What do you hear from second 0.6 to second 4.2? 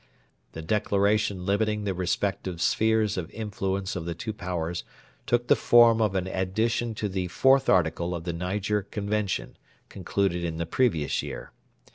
Declaration limiting the respective spheres of influence of the